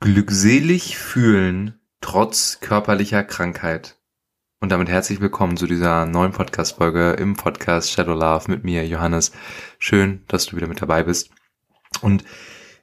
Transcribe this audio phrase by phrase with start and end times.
[0.00, 3.98] Glückselig fühlen trotz körperlicher Krankheit.
[4.60, 9.32] Und damit herzlich willkommen zu dieser neuen Podcast-Folge im Podcast Shadow Love mit mir, Johannes.
[9.80, 11.30] Schön, dass du wieder mit dabei bist.
[12.00, 12.24] Und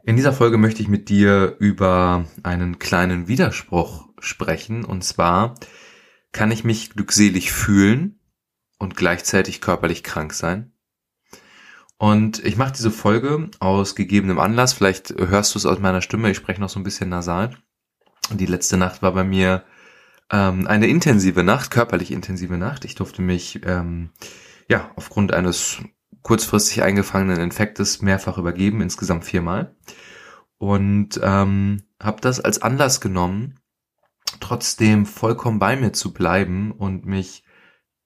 [0.04, 4.84] in dieser Folge möchte ich mit dir über einen kleinen Widerspruch sprechen.
[4.84, 5.56] Und zwar
[6.34, 8.20] kann ich mich glückselig fühlen
[8.78, 10.74] und gleichzeitig körperlich krank sein?
[11.98, 14.74] Und ich mache diese Folge aus gegebenem Anlass.
[14.74, 16.30] Vielleicht hörst du es aus meiner Stimme.
[16.30, 17.52] Ich spreche noch so ein bisschen nasal.
[18.32, 19.64] Die letzte Nacht war bei mir
[20.32, 22.86] ähm, eine intensive Nacht, körperlich intensive Nacht.
[22.86, 24.10] Ich durfte mich ähm,
[24.68, 25.80] ja aufgrund eines
[26.22, 29.76] kurzfristig eingefangenen Infektes mehrfach übergeben, insgesamt viermal.
[30.58, 33.60] Und ähm, habe das als Anlass genommen,
[34.40, 37.44] trotzdem vollkommen bei mir zu bleiben und mich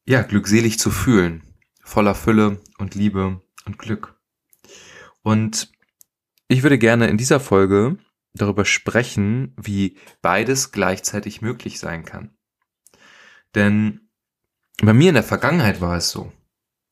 [0.06, 1.44] ja glückselig zu fühlen,
[1.84, 4.20] voller Fülle und Liebe und Glück.
[5.22, 5.72] Und
[6.48, 7.98] ich würde gerne in dieser Folge
[8.34, 12.38] darüber sprechen, wie beides gleichzeitig möglich sein kann.
[13.56, 14.10] Denn
[14.82, 16.32] bei mir in der Vergangenheit war es so,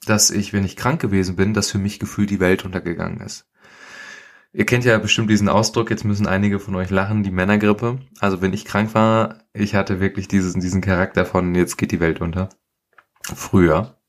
[0.05, 3.47] dass ich, wenn ich krank gewesen bin, dass für mich gefühlt die Welt untergegangen ist.
[4.53, 7.99] Ihr kennt ja bestimmt diesen Ausdruck, jetzt müssen einige von euch lachen, die Männergrippe.
[8.19, 11.99] Also wenn ich krank war, ich hatte wirklich diesen, diesen Charakter von jetzt geht die
[11.99, 12.49] Welt unter.
[13.21, 13.99] Früher.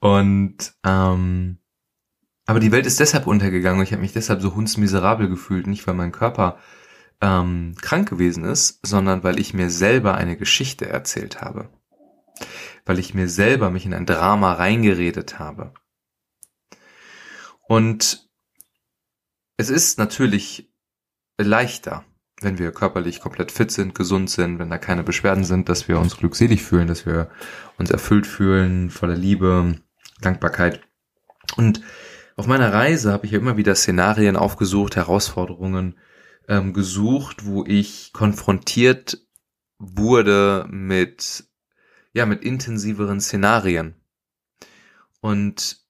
[0.00, 1.58] Und ähm,
[2.48, 5.86] aber die Welt ist deshalb untergegangen und ich habe mich deshalb so hundsmiserabel gefühlt, nicht
[5.86, 6.58] weil mein Körper
[7.20, 11.68] ähm, krank gewesen ist, sondern weil ich mir selber eine Geschichte erzählt habe.
[12.86, 15.74] Weil ich mir selber mich in ein Drama reingeredet habe.
[17.66, 18.30] Und
[19.58, 20.72] es ist natürlich
[21.36, 22.06] leichter,
[22.40, 26.00] wenn wir körperlich komplett fit sind, gesund sind, wenn da keine Beschwerden sind, dass wir
[26.00, 27.30] uns glückselig fühlen, dass wir
[27.76, 29.74] uns erfüllt fühlen, voller Liebe,
[30.22, 30.80] Dankbarkeit.
[31.54, 31.82] Und
[32.38, 35.96] auf meiner Reise habe ich ja immer wieder Szenarien aufgesucht, Herausforderungen
[36.46, 39.18] ähm, gesucht, wo ich konfrontiert
[39.78, 41.44] wurde mit
[42.12, 43.96] ja mit intensiveren Szenarien.
[45.20, 45.80] Und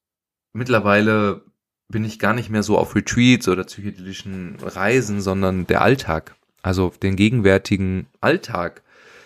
[0.55, 1.45] mittlerweile
[1.89, 6.95] bin ich gar nicht mehr so auf Retreats oder psychedelischen Reisen, sondern der Alltag, also
[7.03, 8.83] den gegenwärtigen Alltag,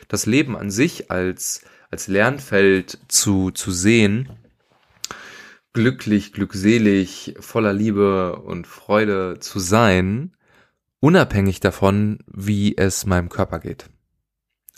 [0.09, 4.29] das Leben an sich als als Lernfeld zu zu sehen
[5.73, 10.37] glücklich, glückselig, voller Liebe und Freude zu sein,
[11.01, 13.89] unabhängig davon, wie es meinem Körper geht.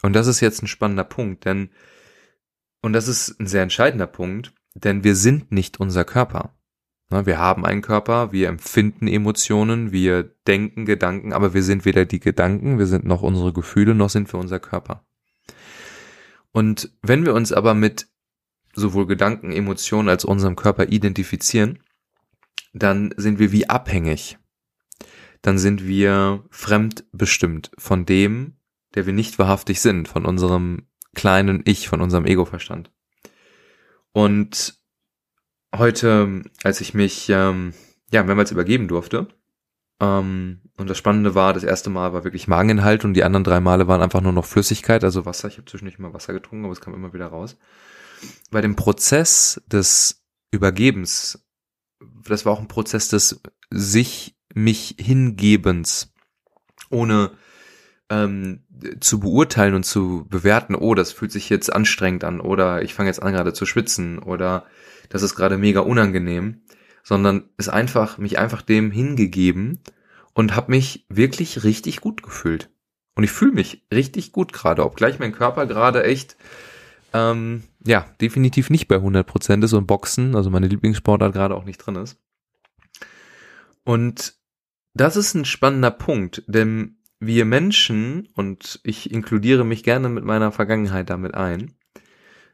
[0.02, 1.70] Und das ist jetzt ein spannender Punkt, denn,
[2.82, 6.54] und das ist ein sehr entscheidender Punkt, denn wir sind nicht unser Körper.
[7.10, 12.18] Wir haben einen Körper, wir empfinden Emotionen, wir denken Gedanken, aber wir sind weder die
[12.18, 15.04] Gedanken, wir sind noch unsere Gefühle, noch sind wir unser Körper.
[16.50, 18.08] Und wenn wir uns aber mit
[18.74, 21.80] sowohl Gedanken, Emotionen als unserem Körper identifizieren,
[22.72, 24.38] dann sind wir wie abhängig.
[25.42, 28.56] Dann sind wir fremdbestimmt von dem,
[28.94, 32.90] der wir nicht wahrhaftig sind, von unserem kleinen Ich, von unserem Ego-Verstand.
[34.12, 34.78] Und
[35.74, 37.74] heute, als ich mich ähm,
[38.10, 39.28] ja mehrmals übergeben durfte,
[40.00, 43.60] ähm, und das Spannende war, das erste Mal war wirklich Mageninhalt und die anderen drei
[43.60, 45.48] Male waren einfach nur noch Flüssigkeit, also Wasser.
[45.48, 47.56] Ich habe zwischendurch mal Wasser getrunken, aber es kam immer wieder raus
[48.50, 51.44] bei dem Prozess des Übergebens,
[52.26, 56.12] das war auch ein Prozess des sich mich hingebens,
[56.90, 57.32] ohne
[58.10, 58.64] ähm,
[59.00, 63.08] zu beurteilen und zu bewerten, oh, das fühlt sich jetzt anstrengend an oder ich fange
[63.08, 64.66] jetzt an gerade zu schwitzen oder
[65.08, 66.62] das ist gerade mega unangenehm,
[67.02, 69.80] sondern es einfach mich einfach dem hingegeben
[70.32, 72.70] und habe mich wirklich richtig gut gefühlt.
[73.14, 76.36] Und ich fühle mich richtig gut gerade, obgleich mein Körper gerade echt
[77.14, 81.78] ähm, ja, definitiv nicht bei 100% ist und Boxen, also meine Lieblingssportart gerade auch nicht
[81.78, 82.18] drin ist.
[83.84, 84.34] Und
[84.94, 90.50] das ist ein spannender Punkt, denn wir Menschen, und ich inkludiere mich gerne mit meiner
[90.50, 91.74] Vergangenheit damit ein,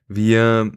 [0.09, 0.73] wir,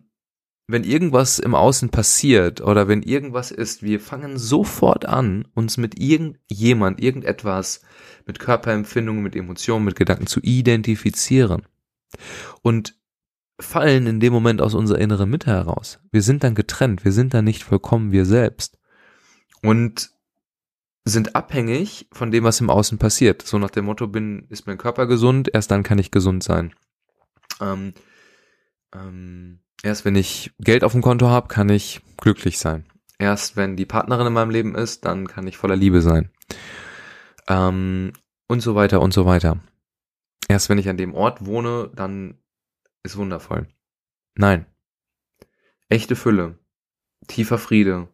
[0.67, 5.99] wenn irgendwas im Außen passiert oder wenn irgendwas ist, wir fangen sofort an, uns mit
[5.99, 7.81] irgendjemand, irgendetwas,
[8.25, 11.63] mit Körperempfindungen, mit Emotionen, mit Gedanken zu identifizieren.
[12.61, 12.95] Und
[13.59, 15.99] fallen in dem Moment aus unserer inneren Mitte heraus.
[16.11, 18.77] Wir sind dann getrennt, wir sind dann nicht vollkommen wir selbst.
[19.61, 20.11] Und
[21.05, 23.41] sind abhängig von dem, was im Außen passiert.
[23.41, 26.73] So nach dem Motto, bin, ist mein Körper gesund, erst dann kann ich gesund sein.
[27.59, 27.93] Ähm,
[28.95, 32.85] ähm, erst wenn ich Geld auf dem Konto habe, kann ich glücklich sein.
[33.19, 36.31] Erst wenn die Partnerin in meinem Leben ist, dann kann ich voller Liebe sein.
[37.47, 38.13] Ähm,
[38.47, 39.59] und so weiter und so weiter.
[40.47, 42.37] Erst wenn ich an dem Ort wohne, dann
[43.03, 43.67] ist wundervoll.
[44.35, 44.65] Nein.
[45.89, 46.57] Echte Fülle,
[47.27, 48.13] tiefer Friede,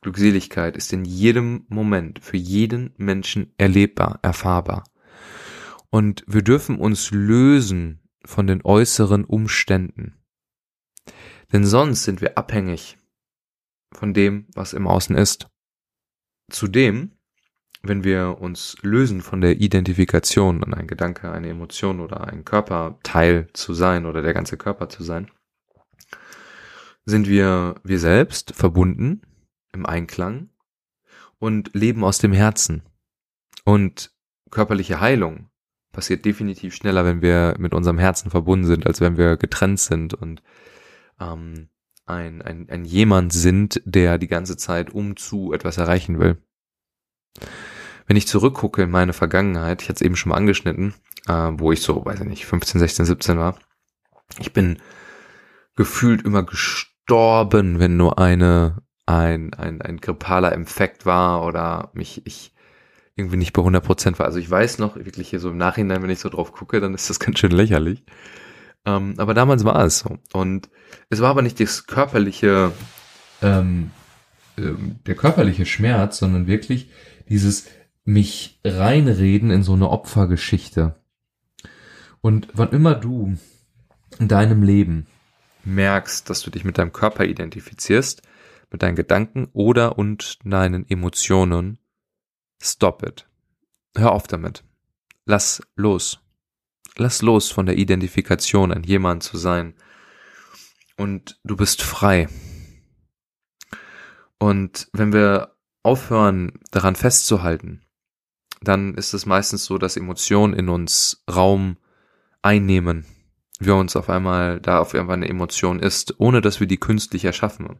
[0.00, 4.84] Glückseligkeit ist in jedem Moment für jeden Menschen erlebbar, erfahrbar.
[5.90, 10.16] Und wir dürfen uns lösen von den äußeren Umständen.
[11.52, 12.98] Denn sonst sind wir abhängig
[13.92, 15.48] von dem, was im Außen ist.
[16.50, 17.18] Zudem,
[17.82, 23.48] wenn wir uns lösen von der Identifikation an ein Gedanke, eine Emotion oder ein Körperteil
[23.52, 25.30] zu sein oder der ganze Körper zu sein,
[27.06, 29.22] sind wir wir selbst verbunden
[29.72, 30.50] im Einklang
[31.38, 32.82] und leben aus dem Herzen.
[33.64, 34.12] Und
[34.50, 35.48] körperliche Heilung
[35.92, 40.14] passiert definitiv schneller, wenn wir mit unserem Herzen verbunden sind, als wenn wir getrennt sind
[40.14, 40.42] und
[41.18, 41.68] ähm,
[42.06, 46.38] ein, ein, ein jemand sind, der die ganze Zeit um zu etwas erreichen will.
[48.06, 50.94] Wenn ich zurückgucke in meine Vergangenheit, ich hatte es eben schon mal angeschnitten,
[51.28, 53.56] äh, wo ich so, weiß ich nicht, 15, 16, 17 war,
[54.38, 54.78] ich bin
[55.76, 62.52] gefühlt immer gestorben, wenn nur eine, ein, ein, ein grippaler Infekt war oder mich, ich
[63.16, 64.26] irgendwie nicht bei 100 Prozent war.
[64.26, 66.94] Also ich weiß noch, wirklich hier so im Nachhinein, wenn ich so drauf gucke, dann
[66.94, 68.02] ist das ganz schön lächerlich.
[68.86, 70.18] Ähm, aber damals war es so.
[70.32, 70.70] Und
[71.10, 72.72] es war aber nicht das körperliche,
[73.42, 73.90] ähm,
[74.56, 76.90] ähm, der körperliche Schmerz, sondern wirklich
[77.30, 77.66] dieses
[78.04, 80.96] mich reinreden in so eine Opfergeschichte.
[82.20, 83.36] Und wann immer du
[84.18, 85.06] in deinem Leben
[85.64, 88.22] merkst, dass du dich mit deinem Körper identifizierst,
[88.70, 91.78] mit deinen Gedanken oder und deinen Emotionen,
[92.60, 93.26] stop it.
[93.96, 94.64] Hör auf damit.
[95.24, 96.20] Lass los.
[96.96, 99.74] Lass los von der Identifikation, ein jemand zu sein.
[100.96, 102.28] Und du bist frei.
[104.38, 107.82] Und wenn wir aufhören, daran festzuhalten,
[108.60, 111.78] dann ist es meistens so, dass Emotionen in uns Raum
[112.42, 113.06] einnehmen.
[113.58, 117.24] Wir uns auf einmal da auf einmal eine Emotion ist, ohne dass wir die künstlich
[117.24, 117.78] erschaffen.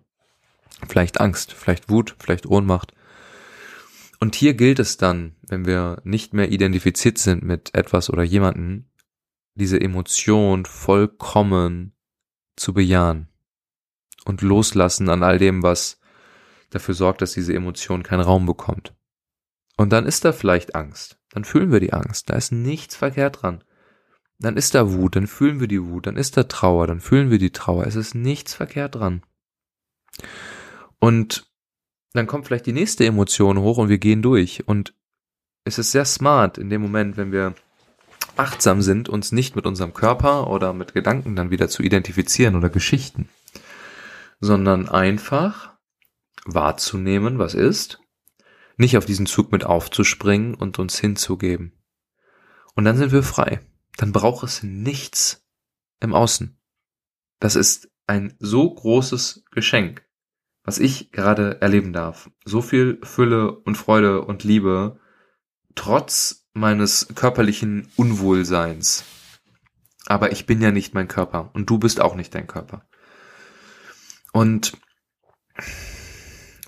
[0.88, 2.94] Vielleicht Angst, vielleicht Wut, vielleicht Ohnmacht.
[4.18, 8.90] Und hier gilt es dann, wenn wir nicht mehr identifiziert sind mit etwas oder jemanden,
[9.54, 11.94] diese Emotion vollkommen
[12.56, 13.28] zu bejahen
[14.24, 15.99] und loslassen an all dem, was
[16.70, 18.94] dafür sorgt, dass diese Emotion keinen Raum bekommt.
[19.76, 21.18] Und dann ist da vielleicht Angst.
[21.30, 22.30] Dann fühlen wir die Angst.
[22.30, 23.64] Da ist nichts verkehrt dran.
[24.38, 27.30] Dann ist da Wut, dann fühlen wir die Wut, dann ist da Trauer, dann fühlen
[27.30, 27.86] wir die Trauer.
[27.86, 29.22] Es ist nichts verkehrt dran.
[30.98, 31.50] Und
[32.14, 34.66] dann kommt vielleicht die nächste Emotion hoch und wir gehen durch.
[34.66, 34.94] Und
[35.64, 37.54] es ist sehr smart in dem Moment, wenn wir
[38.36, 42.70] achtsam sind, uns nicht mit unserem Körper oder mit Gedanken dann wieder zu identifizieren oder
[42.70, 43.28] Geschichten,
[44.40, 45.74] sondern einfach
[46.44, 48.00] wahrzunehmen, was ist,
[48.76, 51.72] nicht auf diesen Zug mit aufzuspringen und uns hinzugeben.
[52.74, 53.60] Und dann sind wir frei.
[53.96, 55.46] Dann braucht es nichts
[56.00, 56.58] im Außen.
[57.38, 60.04] Das ist ein so großes Geschenk,
[60.64, 62.30] was ich gerade erleben darf.
[62.44, 64.98] So viel Fülle und Freude und Liebe,
[65.74, 69.04] trotz meines körperlichen Unwohlseins.
[70.06, 72.88] Aber ich bin ja nicht mein Körper und du bist auch nicht dein Körper.
[74.32, 74.72] Und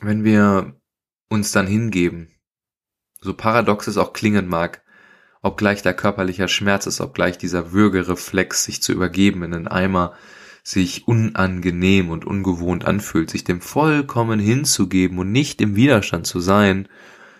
[0.03, 0.77] wenn wir
[1.29, 2.29] uns dann hingeben,
[3.21, 4.83] so paradox es auch klingen mag,
[5.43, 10.15] obgleich da körperlicher Schmerz ist, obgleich dieser Würgereflex, sich zu übergeben in einen Eimer,
[10.65, 16.89] sich unangenehm und ungewohnt anfühlt, sich dem vollkommen hinzugeben und nicht im Widerstand zu sein,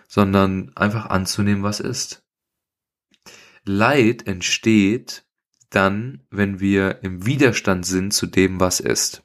[0.07, 2.23] sondern einfach anzunehmen, was ist.
[3.63, 5.25] Leid entsteht
[5.69, 9.23] dann, wenn wir im Widerstand sind zu dem, was ist.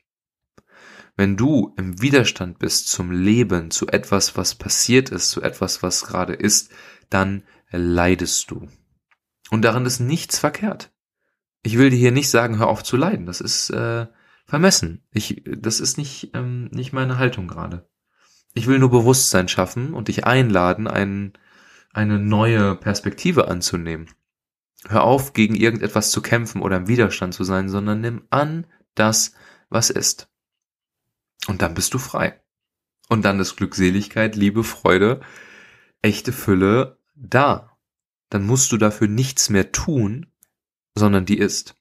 [1.18, 6.04] Wenn du im Widerstand bist zum Leben, zu etwas, was passiert ist, zu etwas, was
[6.04, 6.70] gerade ist,
[7.10, 8.68] dann leidest du.
[9.50, 10.92] Und daran ist nichts verkehrt.
[11.64, 13.26] Ich will dir hier nicht sagen, hör auf zu leiden.
[13.26, 14.06] Das ist äh,
[14.46, 15.02] vermessen.
[15.10, 17.90] Ich, das ist nicht, ähm, nicht meine Haltung gerade.
[18.54, 21.32] Ich will nur Bewusstsein schaffen und dich einladen, ein,
[21.92, 24.08] eine neue Perspektive anzunehmen.
[24.87, 29.32] Hör auf, gegen irgendetwas zu kämpfen oder im Widerstand zu sein, sondern nimm an das,
[29.68, 30.28] was ist.
[31.47, 32.40] Und dann bist du frei.
[33.09, 35.21] Und dann ist Glückseligkeit, Liebe, Freude,
[36.02, 37.76] echte Fülle da.
[38.28, 40.26] Dann musst du dafür nichts mehr tun,
[40.95, 41.76] sondern die ist.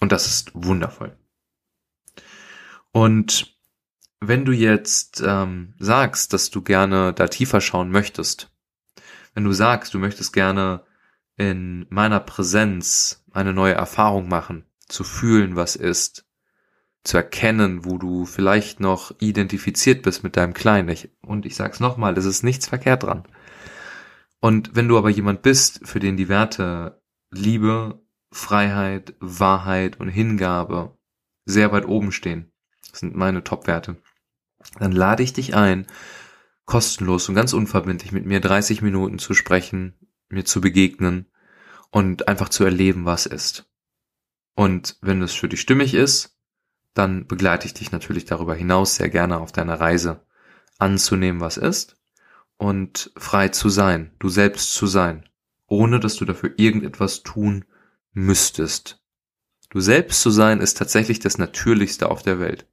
[0.00, 1.18] Und das ist wundervoll.
[2.92, 3.58] Und
[4.20, 8.50] wenn du jetzt ähm, sagst, dass du gerne da tiefer schauen möchtest,
[9.34, 10.84] wenn du sagst, du möchtest gerne
[11.36, 16.27] in meiner Präsenz eine neue Erfahrung machen, zu fühlen, was ist,
[17.04, 20.88] zu erkennen, wo du vielleicht noch identifiziert bist mit deinem Kleinen.
[20.88, 23.24] Ich, und ich sag's nochmal, es ist nichts verkehrt dran.
[24.40, 30.96] Und wenn du aber jemand bist, für den die Werte Liebe, Freiheit, Wahrheit und Hingabe
[31.44, 32.52] sehr weit oben stehen,
[32.90, 33.96] das sind meine Top-Werte,
[34.78, 35.86] dann lade ich dich ein,
[36.66, 39.94] kostenlos und ganz unverbindlich mit mir 30 Minuten zu sprechen,
[40.28, 41.26] mir zu begegnen
[41.90, 43.70] und einfach zu erleben, was ist.
[44.54, 46.37] Und wenn es für dich stimmig ist,
[46.98, 50.26] dann begleite ich dich natürlich darüber hinaus sehr gerne auf deiner Reise
[50.78, 51.96] anzunehmen, was ist
[52.56, 55.28] und frei zu sein, du selbst zu sein,
[55.66, 57.64] ohne dass du dafür irgendetwas tun
[58.12, 59.00] müsstest.
[59.70, 62.66] Du selbst zu sein ist tatsächlich das Natürlichste auf der Welt.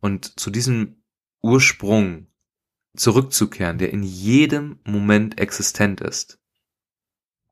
[0.00, 1.02] Und zu diesem
[1.40, 2.26] Ursprung
[2.96, 6.38] zurückzukehren, der in jedem Moment existent ist,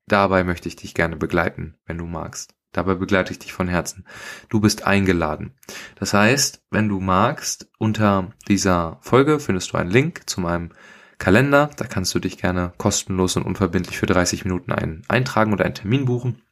[0.07, 2.55] dabei möchte ich dich gerne begleiten, wenn du magst.
[2.73, 4.07] Dabei begleite ich dich von Herzen.
[4.49, 5.55] Du bist eingeladen.
[5.97, 10.71] Das heißt, wenn du magst, unter dieser Folge findest du einen Link zu meinem
[11.19, 11.71] Kalender.
[11.77, 15.75] Da kannst du dich gerne kostenlos und unverbindlich für 30 Minuten ein, eintragen oder einen
[15.75, 16.43] Termin buchen.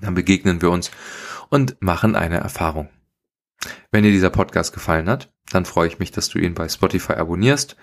[0.00, 0.90] Dann begegnen wir uns
[1.50, 2.88] und machen eine Erfahrung.
[3.90, 7.12] Wenn dir dieser Podcast gefallen hat, dann freue ich mich, dass du ihn bei Spotify
[7.12, 7.76] abonnierst,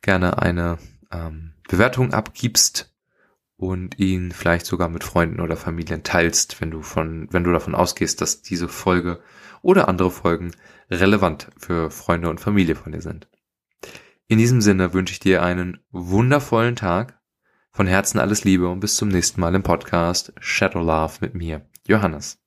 [0.00, 0.78] gerne eine
[1.12, 2.91] ähm, Bewertung abgibst
[3.62, 7.76] und ihn vielleicht sogar mit Freunden oder Familien teilst, wenn du von, wenn du davon
[7.76, 9.22] ausgehst, dass diese Folge
[9.62, 10.50] oder andere Folgen
[10.90, 13.28] relevant für Freunde und Familie von dir sind.
[14.26, 17.20] In diesem Sinne wünsche ich dir einen wundervollen Tag.
[17.70, 21.64] Von Herzen alles Liebe und bis zum nächsten Mal im Podcast Shadow Love mit mir,
[21.86, 22.41] Johannes.